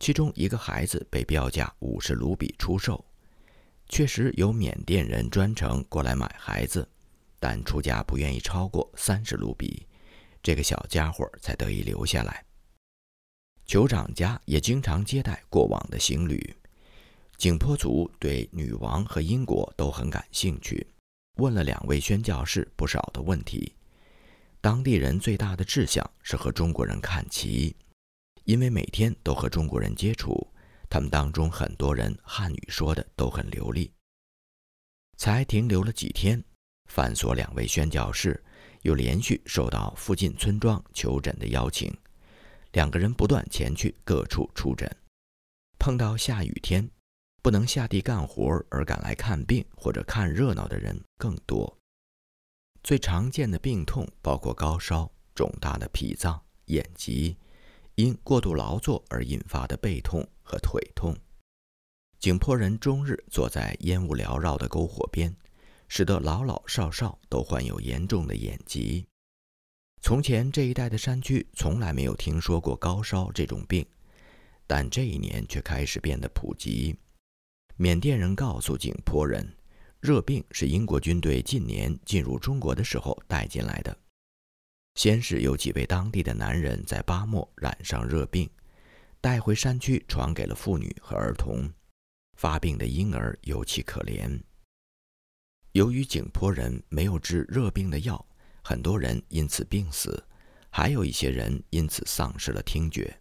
[0.00, 3.04] 其中一个孩子被标价五十卢比出售，
[3.90, 6.88] 确实有缅甸人专程过来买孩子，
[7.38, 9.86] 但出价不愿意超过三十卢比，
[10.42, 12.45] 这个小家伙才得以留下来。
[13.66, 16.56] 酋长家也经常接待过往的行旅，
[17.36, 20.86] 景颇族对女王和英国都很感兴趣，
[21.38, 23.74] 问了两位宣教士不少的问题。
[24.60, 27.74] 当地人最大的志向是和中国人看齐。
[28.44, 30.46] 因为每天都和中国人接触，
[30.88, 33.90] 他们当中很多人汉语说的都很流利。
[35.16, 36.40] 才停留了几天，
[36.88, 38.40] 范索两位宣教士
[38.82, 41.92] 又连续受到附近村庄求诊的邀请，
[42.76, 44.86] 两个人不断前去各处出诊。
[45.78, 46.86] 碰到下雨天，
[47.40, 51.74] 不能下地干活而赶来看病或者看热闹的人更多。
[52.82, 57.34] 最常见的病痛包括高烧、肿大的脾脏、眼疾。
[57.94, 61.16] 因过度劳作而引发的背痛和腿痛，
[62.18, 65.34] 景颇人终日坐在烟雾缭绕的篝火边，
[65.88, 69.06] 使得老老少少都患有严重的眼疾。
[70.06, 73.84] 从前这一带的山区从来没有听说过高烧这种病，
[74.64, 76.96] 但这一年却开始变得普及。
[77.76, 79.52] 缅甸人告诉景颇人，
[79.98, 83.98] 热病是英国军队近年进入中国的时候带进来的。
[84.94, 88.48] 先是有几位当地的男人在巴莫染上热病，
[89.20, 91.68] 带回山区传给了妇女和儿童，
[92.36, 94.40] 发病的婴儿尤其可怜。
[95.72, 98.25] 由于景颇人没有治热病的药，
[98.68, 100.26] 很多人因此病死，
[100.70, 103.16] 还有一些人因此丧失了听觉。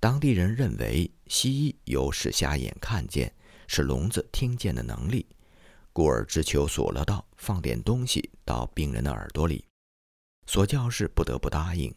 [0.00, 3.30] 当地人认为西医有使瞎眼看见、
[3.68, 5.26] 使聋子听见的能力，
[5.92, 9.62] 故而只求索勒道放点东西到病人的耳朵里。
[10.46, 11.94] 索教士不得不答应，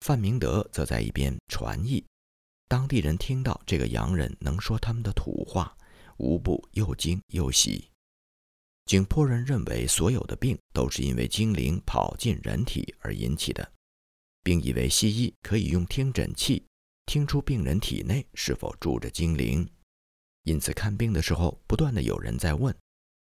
[0.00, 2.04] 范明德则在一边传译。
[2.68, 5.74] 当地人听到这个洋人能说他们的土话，
[6.18, 7.88] 无不又惊又喜。
[8.86, 13.72] 景颇人认为所有的病都是因为精灵跑进人体而引起的，
[14.44, 16.64] 并以为西医可以用听诊器
[17.04, 19.68] 听出病人体内是否住着精灵。
[20.44, 22.72] 因此看病的时候，不断的有人在问：“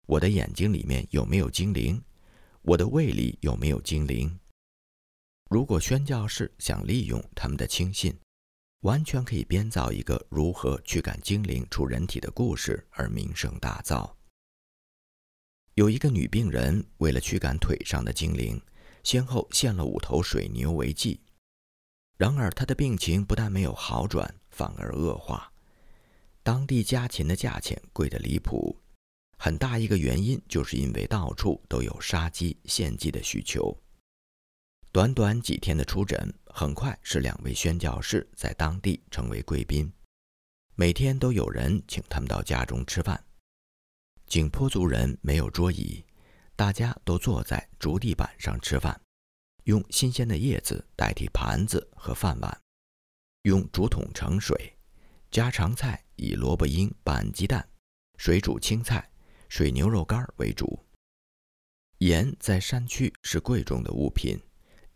[0.07, 2.03] 我的眼睛里面有没有精灵？”
[2.63, 4.41] 我的胃里有没有精灵？
[5.51, 8.19] 如果宣教士想利用他们的轻信，
[8.81, 14.11] 完全可以编造一个如何驱赶精灵出人体的故事而名声大噪。
[15.75, 18.61] 有一个女病人为了驱赶腿上的精灵，
[19.03, 21.21] 先后献了五头水牛为祭。
[22.17, 25.53] 然而她的病情不但没有好转，反而恶化。
[26.45, 28.79] 当地家禽的价钱贵得离谱，
[29.37, 33.77] 很大一个原因就是因为到处都有杀鸡献祭的需求。
[34.93, 39.93] 短短几天的出诊，很快使两位宣教士在当地成为贵宾，
[40.77, 43.21] 每天都有人请他们到家中吃饭。
[44.27, 46.05] 景颇族人没有桌椅，
[46.57, 49.01] 大家都坐在竹地板上吃饭，
[49.65, 52.61] 用新鲜的叶子代替盘子和饭碗，
[53.43, 54.77] 用竹筒盛水，
[55.31, 57.69] 家常菜以萝卜缨拌鸡蛋、
[58.17, 59.09] 水煮青菜、
[59.49, 60.79] 水牛肉干为主。
[61.99, 64.41] 盐在山区是贵重的物品。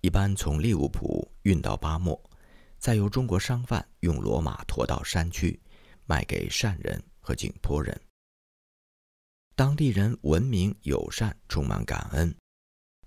[0.00, 2.20] 一般从利物浦运到巴莫，
[2.78, 5.60] 再由中国商贩用骡马驮到山区，
[6.06, 8.00] 卖给善人和景颇人。
[9.58, 12.32] 当地人文明友善，充满感恩。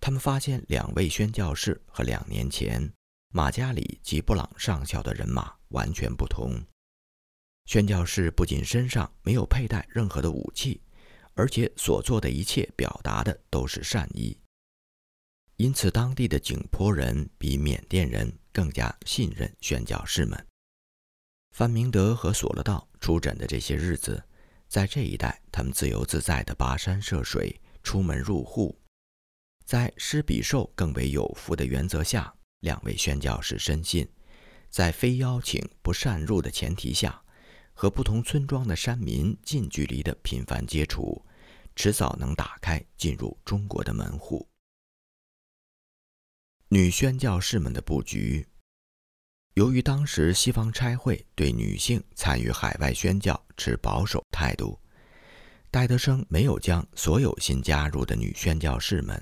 [0.01, 2.91] 他们发现两位宣教士和两年前
[3.33, 6.61] 马加里及布朗上校的人马完全不同。
[7.67, 10.81] 宣教士不仅身上没有佩戴任何的武器，
[11.35, 14.37] 而且所做的一切表达的都是善意。
[15.55, 20.47] 因此，当地的景颇人比缅甸人更加信任宣教士们。
[21.55, 24.21] 范明德和索勒道出诊的这些日子，
[24.71, 28.79] 在这一带，他们自由自在地跋山涉水，出门入户。
[29.65, 34.07] 在施比受更为有福的原则下，两位宣教士深信，
[34.69, 37.21] 在非邀请不擅入的前提下，
[37.73, 41.21] 和不同村庄的山民近距离的频繁接触，
[41.75, 44.47] 迟早能打开进入中国的门户。
[46.69, 48.47] 女宣教士们的布局。
[49.55, 54.79] 由于当时西方差会对女性参与海外宣教持保守态度，
[55.69, 59.21] 戴德生没有将所有新加入的女宣教士们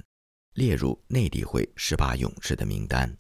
[0.53, 3.11] 列入内地会十八勇士的名单，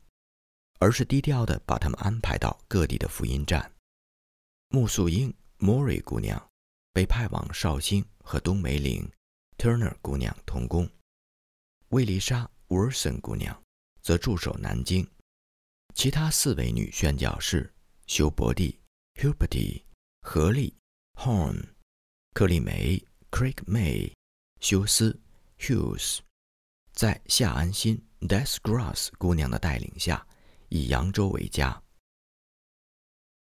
[0.79, 3.71] 而是低调地把他们安排到各地的福音站。
[4.69, 6.39] 穆素英 （Mori 姑娘）
[6.93, 9.09] 被派往绍兴和东梅岭
[9.57, 10.87] （Turner 姑娘）同工；
[11.89, 13.59] 魏丽莎 （Wilson 姑娘）。
[14.01, 15.05] 则驻守南京，
[15.99, 17.69] 其他四位女宣教士
[18.07, 18.79] 修伯蒂
[19.15, 19.83] （Huberty）、
[20.21, 20.73] 何丽
[21.15, 21.61] （Horn）、
[22.33, 24.13] 克利梅 （Craig May）、
[24.61, 25.19] 休斯
[25.57, 26.19] （Hughes）
[26.93, 30.25] 在夏安心 （Desgrass） 姑娘的带领下，
[30.69, 31.83] 以扬州为家。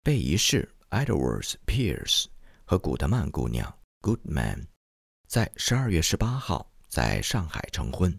[0.01, 2.27] 贝仪士 （Edwards Pierce）
[2.63, 4.65] 和古德曼姑娘 （Goodman）
[5.27, 8.17] 在十二月十八号在上海成婚。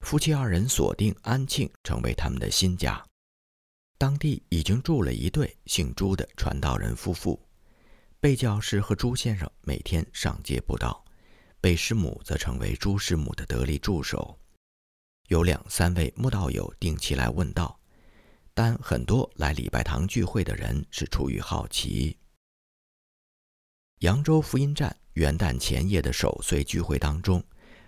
[0.00, 3.02] 夫妻二人锁定安庆成为他们的新家，
[3.98, 7.40] 当地已经住了一对姓朱的传道人夫妇。
[8.20, 11.04] 贝教师和朱先生每天上街布道，
[11.60, 14.38] 贝师母则成为朱师母的得力助手。
[15.28, 17.78] 有两三位慕道友定期来问道，
[18.52, 22.16] 但很多来礼拜堂聚会的人是出于好奇。
[24.00, 27.42] 扬州福音站元旦前夜的守岁聚会当中，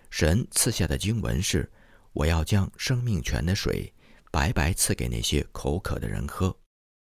[0.09, 1.71] 神赐下的经文是。
[2.11, 3.93] 我要将生命泉的水
[4.31, 6.55] 白白赐给那些口渴的人喝。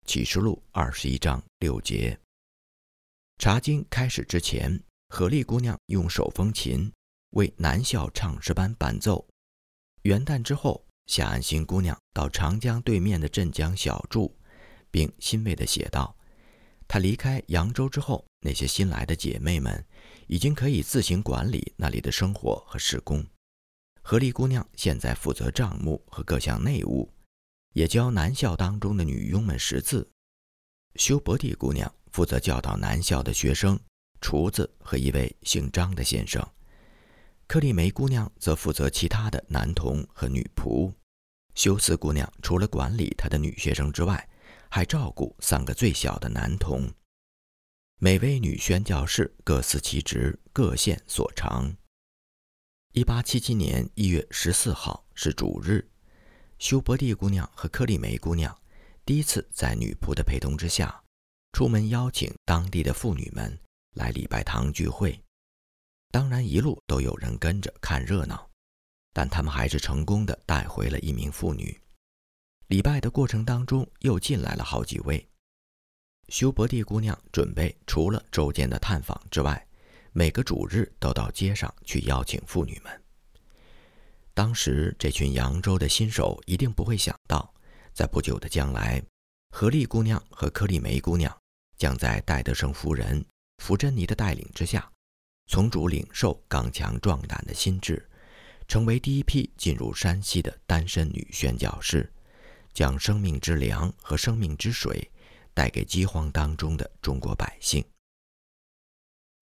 [0.07, 2.19] 启示录二十一章六节。
[3.39, 6.91] 查经开始之前，何丽姑娘用手风琴
[7.31, 9.27] 为南校唱诗班伴奏。
[10.03, 14.35] 元旦之后，夏安心姑娘到长江对面的镇江小住，
[14.91, 16.17] 并欣慰地写道
[16.89, 19.87] ：“她离开扬州之后，那些新来的姐妹们
[20.27, 23.25] 已经可以自行管理那里的生活和施工。”
[24.11, 27.13] 何丽姑娘现在负责账目和各项内务，
[27.75, 30.11] 也教男校当中的女佣们识字。
[30.95, 33.79] 修伯蒂姑娘负责教导男校的学生、
[34.23, 36.43] 厨子和一位姓张的先生。
[37.47, 40.91] 克丽梅姑娘则负责其他的男童和女仆。
[41.55, 44.27] 修斯姑娘除了管理她的女学生之外，
[44.71, 46.91] 还照顾三个最小的男童。
[48.01, 51.77] 每位女宣教士各司其职，各献所长。
[52.99, 55.89] 一八七七年一月十四号是主日，
[56.59, 58.61] 修伯蒂姑娘和克利梅姑娘
[59.05, 61.01] 第一次在女仆的陪同之下，
[61.53, 63.57] 出门邀请当地的妇女们
[63.95, 65.17] 来礼拜堂聚会。
[66.11, 68.51] 当然，一路都有人跟着看热闹，
[69.13, 71.81] 但他们还是成功的带回了一名妇女。
[72.67, 75.25] 礼拜的过程当中，又进来了好几位。
[76.31, 79.68] 修伯蒂姑娘准备除了周间的探访之外。
[80.19, 83.03] 每个主日都到街上去邀请妇女们。
[84.35, 87.55] 当时这群扬州的新手一定不会想到，
[87.95, 89.01] 在不久的将来，
[89.53, 91.33] 何丽姑娘和柯丽梅姑娘
[91.77, 93.25] 将在戴德生夫人
[93.59, 94.91] 福珍妮的带领之下，
[95.47, 98.05] 从主领受刚强壮胆的心智，
[98.67, 102.13] 成为第一批进入山西的单身女宣教士，
[102.75, 105.09] 将生命之粮和生命之水
[105.55, 107.85] 带给饥荒当中的中国百姓。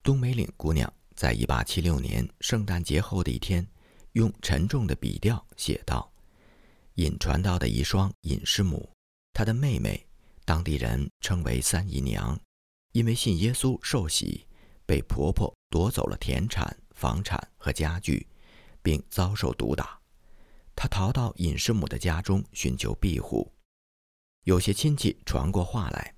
[0.07, 3.67] 冬梅岭姑娘在一八七六年圣诞节后的一天，
[4.13, 6.09] 用沉重的笔调写道
[6.95, 8.89] ：“引传道的一双尹师母，
[9.33, 10.07] 她的妹妹，
[10.45, 12.39] 当地人称为三姨娘，
[12.93, 14.47] 因为信耶稣受洗，
[14.87, 18.29] 被婆婆夺走了田产、房产和家具，
[18.85, 19.99] 并遭受毒打。
[20.77, 23.53] 她逃到尹师母的家中寻求庇护。
[24.45, 26.15] 有些亲戚传过话来，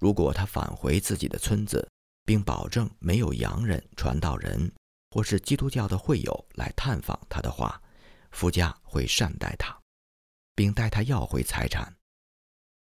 [0.00, 1.88] 如果她返回自己的村子。”
[2.30, 4.72] 并保证没有洋人、传道人
[5.10, 7.82] 或是基督教的会友来探访他的话，
[8.30, 9.76] 夫家会善待他，
[10.54, 11.92] 并带他要回财产。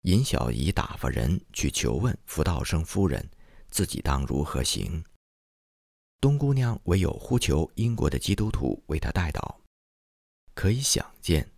[0.02, 3.26] 尹小姨打发人去求问福道生夫人，
[3.70, 5.02] 自己当如何行。
[6.20, 9.56] 冬姑娘唯有呼求英国的基督徒为她代祷。
[10.54, 11.50] 可以想见，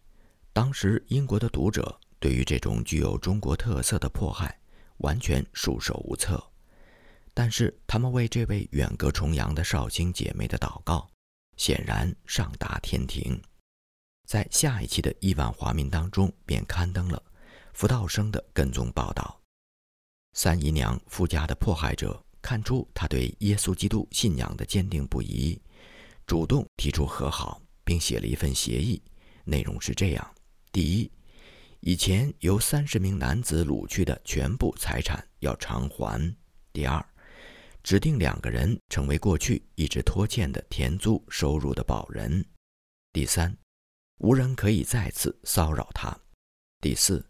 [0.53, 4.61] 当时英国的读者对于这种具有中国特色的迫害，
[4.97, 6.50] 完全束手无策。
[7.33, 11.09] 但是，他们为这位远隔重洋的绍兴姐妹的祷告，
[11.55, 13.41] 显然上达天庭。
[14.27, 17.21] 在下一期的亿万华民当中，便刊登了
[17.73, 19.41] 福道生的跟踪报道。
[20.33, 25.61] 三姨娘夫家的迫害者看出他对耶稣基督信仰的坚定不移，
[26.25, 29.01] 主动提出和好，并写了一份协议，
[29.43, 30.35] 内容是这样：
[30.71, 31.11] 第一，
[31.81, 36.33] 以前由三十名男子掳去的全部财产要偿还；
[36.71, 37.05] 第二，
[37.83, 42.45] 指定两个人成为过去一直拖欠的田租收入的保人。
[43.11, 43.57] 第三，
[44.19, 46.15] 无人可以再次骚扰他。
[46.79, 47.25] 第四，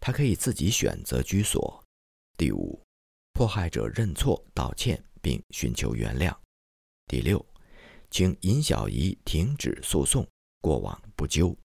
[0.00, 1.82] 他可以自己选择居所。
[2.36, 2.82] 第五，
[3.32, 6.36] 迫害者认错道歉并寻求原谅。
[7.06, 7.44] 第六，
[8.10, 10.26] 请尹小姨停止诉讼，
[10.60, 11.56] 过往不究。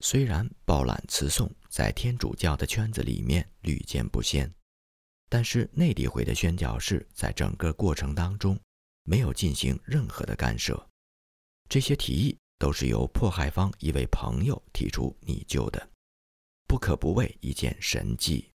[0.00, 4.52] 虽然包揽词颂在天主教的圈子里面屡见不鲜。
[5.28, 8.58] 但是内地会的宣教士在整个过程当中
[9.04, 10.88] 没有进行任何的干涉，
[11.68, 15.90] 这些提议都是由迫害方一位朋友提出拟就的，
[16.66, 18.50] 不可不谓一件神迹。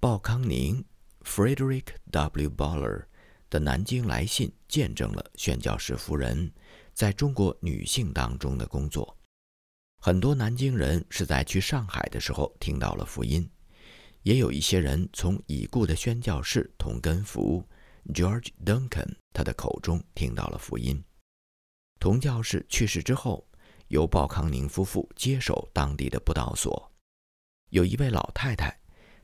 [0.00, 0.84] 鲍康宁
[1.24, 2.50] （Frederick W.
[2.50, 3.06] Baller）
[3.50, 6.52] 的南京来信见证了宣教士夫人
[6.92, 9.16] 在中国女性当中的工作。
[10.00, 13.48] 很多南京人是在去上海的时候听到了福音。
[14.28, 17.66] 也有一些人从已故的宣教士同根福
[18.12, 21.02] George Duncan 他的口中听到了福音。
[21.98, 23.48] 同教士去世之后，
[23.86, 26.92] 由鲍康宁夫妇接手当地的布道所。
[27.70, 28.78] 有一位老太太，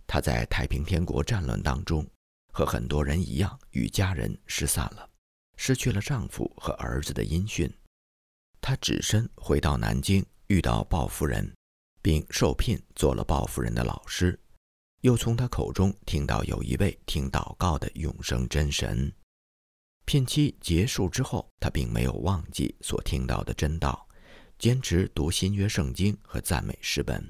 [0.06, 2.08] 她在太平天国战乱当中，
[2.54, 5.06] 和很多人一样与家人失散了，
[5.58, 7.70] 失去了丈夫和儿子的音讯。
[8.58, 11.52] 她只身回到南京，遇到鲍夫人，
[12.00, 14.40] 并受聘做了鲍夫人的老师。
[15.04, 19.12] 又从他口中听到有一位听祷告的永生真神。
[20.06, 24.08] 聘期结束之后，他并没有忘记所听到的真道，
[24.58, 27.22] 坚持读新约圣经和赞美诗本，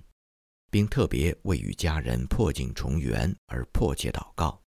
[0.70, 4.62] 并特别为与家人破镜重圆而迫切祷告。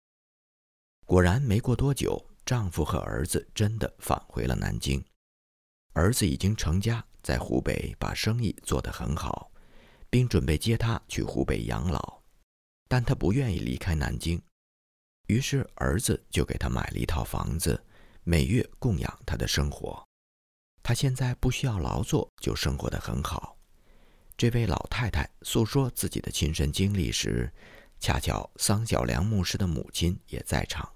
[1.05, 4.99] 果然，没过多久，丈夫和儿子真的返回了南京。
[5.93, 9.51] 儿子已经成家，在湖北把生意做得很好，
[10.09, 12.24] 并准备接他去湖北养老。
[12.87, 14.41] 但他不愿意离开南京，
[15.27, 17.83] 于是儿子就给他买了一套房子，
[18.23, 20.03] 每月供养他的生活。
[20.83, 23.57] 他现在不需要劳作，就生活得很好。
[24.37, 27.51] 这位老太太诉说自己的亲身经历时，
[27.99, 30.87] 恰巧桑小良牧师的母亲也在场。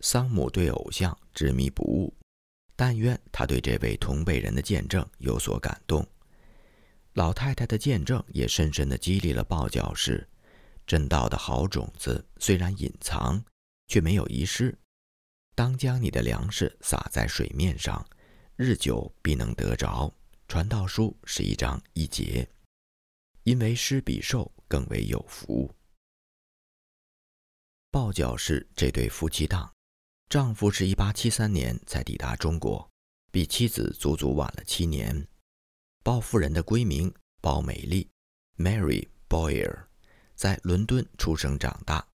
[0.00, 2.14] 桑母对偶像执迷不悟，
[2.76, 6.06] 但愿他对这位同辈人的见证有所感动。
[7.14, 10.28] 老太太的见证也深深地激励了鲍教师。
[10.86, 13.44] 真道的好种子虽然隐藏，
[13.88, 14.76] 却没有遗失。
[15.54, 18.06] 当将你的粮食撒在水面上，
[18.56, 20.12] 日久必能得着。
[20.48, 22.48] 传道书是一章一节，
[23.42, 25.74] 因为施比受更为有福。
[27.90, 29.72] 鲍教士这对夫妻档，
[30.28, 32.88] 丈夫是一八七三年才抵达中国，
[33.32, 35.26] 比妻子足足晚了七年。
[36.04, 38.08] 鲍夫人的闺名鲍美丽
[38.56, 39.86] ，Mary Boyer。
[40.36, 42.06] 在伦敦出生长大，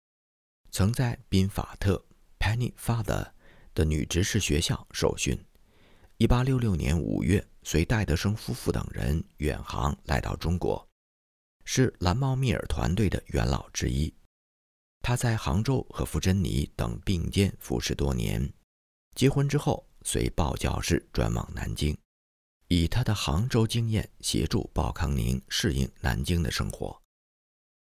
[0.69, 2.05] 曾在宾法特
[2.39, 3.31] （Penny Father）
[3.73, 5.43] 的女执事学校受训。
[6.19, 10.87] 1866年5月，随戴德生夫妇等人远航来到中国。
[11.65, 14.13] 是蓝猫密尔团队的元老之一。
[15.01, 18.53] 他在杭州和傅珍妮等并肩服侍多年。
[19.15, 21.97] 结婚之后，随鲍教士转往南京，
[22.67, 27.00] 以他的杭州经验协助鲍康宁适应南京的生活。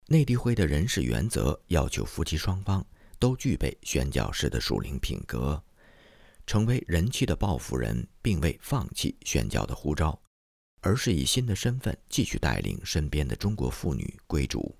[0.07, 2.85] 内地会的人事原则要求夫妻双方
[3.17, 5.61] 都具备宣教士的属灵品格。
[6.45, 10.21] 成为人气的鲍夫人，并未放弃宣教的呼召，
[10.81, 14.77] 而是以新的身份继续带领身边的中国妇女归主。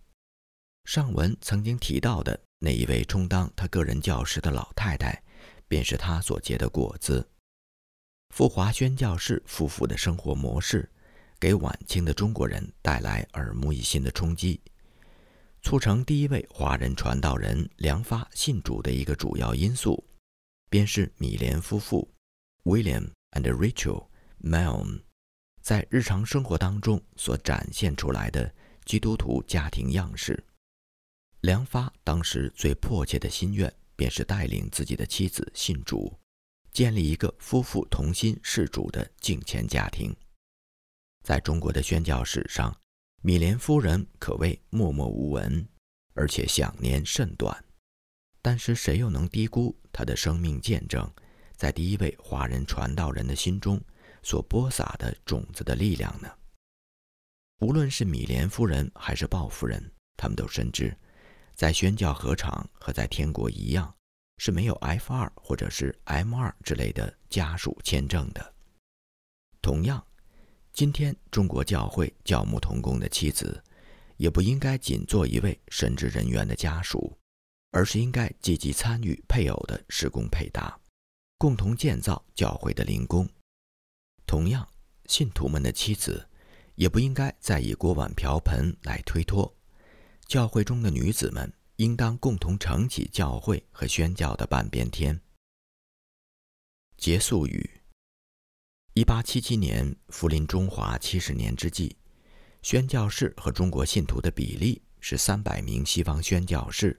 [0.84, 5.20] 上文曾经提到的那一位充当他个人教师的老太太，
[5.68, 7.28] 便是他所结的果子。
[8.30, 10.88] 富华宣教士夫妇的生活模式，
[11.40, 14.62] 给晚清的中国人带来耳目一新的冲击。
[15.66, 20.06] 促成第一位华人传道人梁发信主的一个主要因素，
[20.70, 22.08] 便是米莲夫妇
[22.66, 24.06] （William and Rachel
[24.44, 25.00] m e l m
[25.64, 28.54] 在日常生活当中所展现出来的
[28.86, 30.46] 基督徒家庭样式。
[31.42, 36.16] 梁发当时最迫切的心愿，便是带领自己的妻子信主，
[36.72, 40.16] 建立一个夫妇同心事主的敬虔家庭。
[41.24, 42.72] 在中国的宣教史上，
[43.26, 45.68] 米莲夫人可谓默默无闻，
[46.14, 47.66] 而且享年甚短。
[48.40, 51.12] 但是谁又能低估她的生命见证，
[51.56, 53.82] 在第一位华人传道人的心中
[54.22, 56.32] 所播撒的种子的力量呢？
[57.62, 60.96] 无论是米莲夫人还是鲍夫人，他们都深知，
[61.56, 63.92] 在宣教合场和在天国一样，
[64.38, 68.54] 是没有 F 二或者是 M 二之类的家属签证的。
[69.64, 70.06] 同样。
[70.76, 73.64] 今天，中国教会教牧同工的妻子，
[74.18, 77.18] 也不应该仅做一位神职人员的家属，
[77.72, 80.78] 而是应该积极参与配偶的施工配搭，
[81.38, 83.26] 共同建造教会的灵宫。
[84.28, 84.68] 同样，
[85.06, 86.28] 信徒们的妻子，
[86.76, 89.56] 也不应该再以锅碗瓢盆来推脱，
[90.28, 95.22] 教会中的女子们应当共同撑起教会和宣教的半边天。
[96.98, 97.75] 结束语。
[98.98, 101.98] 一八七七年，福临中华七十年之际，
[102.62, 106.98] 宣教士和中国信徒的比例是三百名西方宣教士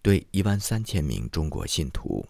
[0.00, 2.26] 对一万三千名中国信徒。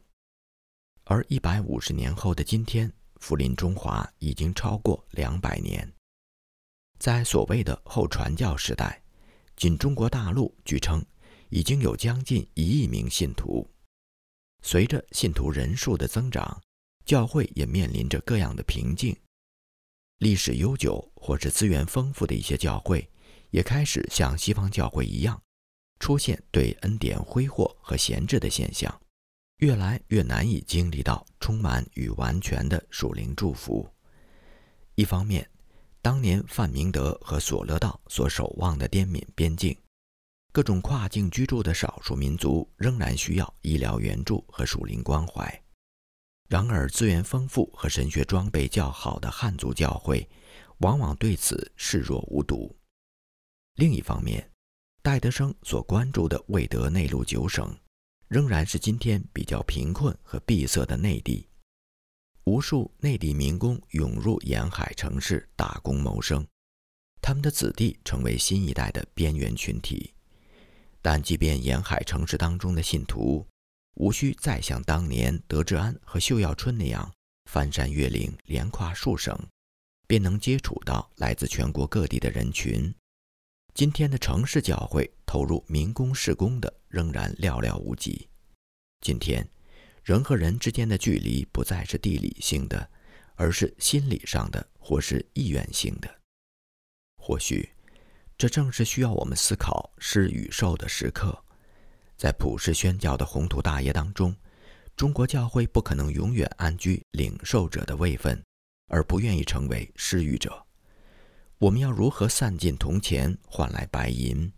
[1.04, 5.88] 而一百五十年后的今天，福临中华已经超过两百年。
[6.98, 9.00] 在所谓的后传教时代，
[9.54, 11.00] 仅中国大陆据称
[11.50, 13.64] 已经有将近一亿名信徒。
[14.64, 16.60] 随着信徒人数的增长，
[17.04, 19.14] 教会也面临着各样的瓶颈，
[20.18, 23.06] 历史悠久或是资源丰富的一些教会，
[23.50, 25.40] 也开始像西方教会一样，
[26.00, 29.00] 出现对恩典挥霍和闲置的现象，
[29.58, 33.86] 越来越难以经历到充满与完全的属灵祝福。
[34.94, 35.46] 一方面，
[36.00, 39.76] 当年范明德和索勒道所守望的滇缅边境，
[40.52, 45.63] 各种跨境居住的少数民族仍然需要医疗援助和属灵关怀。
[46.48, 50.28] 然而，资源丰富和神学装备较好的汉族教会，
[50.78, 52.76] 往往对此视若无睹。
[53.76, 54.50] 另一方面，
[55.02, 57.74] 戴德生所关注的魏德内陆九省，
[58.28, 61.48] 仍然是今天比较贫困和闭塞的内地。
[62.44, 66.46] 无数内地民工涌入沿海城市打工谋生，
[67.22, 70.12] 他们的子弟成为新一代的边缘群体。
[71.00, 73.46] 但即便沿海城市当中的信徒，
[73.94, 77.12] 无需再像当年德志安和秀耀春那样
[77.50, 79.38] 翻山越岭、连跨数省，
[80.06, 82.92] 便能接触到来自全国各地的人群。
[83.74, 88.28] 今天的城市教会投入民工事工的仍然寥寥无几。
[89.00, 89.48] 今天，
[90.02, 92.88] 人和人之间的距离不再是地理性的，
[93.34, 96.20] 而是心理上的或是意愿性的。
[97.16, 97.68] 或许，
[98.36, 101.44] 这正是需要我们思考施与受的时刻。
[102.24, 104.34] 在普世宣教的宏图大业当中，
[104.96, 108.42] 中国教会不可能永远安居领受者的位分，
[108.86, 110.64] 而不愿意成为施予者。
[111.58, 114.50] 我们要如何散尽铜钱换来白银？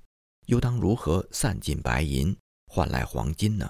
[0.47, 2.37] 又当如何散尽白银
[2.69, 3.69] 换来黄金呢？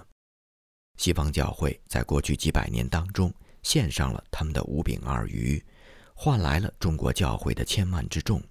[0.99, 3.32] 西方教会在过去几百年当中
[3.62, 5.64] 献上了他们的五饼二鱼，
[6.12, 8.42] 换来了中国教会的千万之众。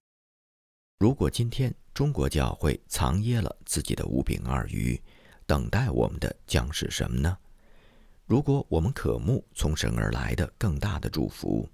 [0.97, 4.99] 如果今天中国教会藏掖了自己的五饼二鱼，
[5.45, 7.37] 等待我们的将是什么呢？
[8.25, 11.69] 如果我们渴慕从神而来的更大的祝福，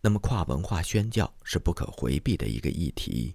[0.00, 3.34] 那么跨文化宣教是不可回避的一个议题。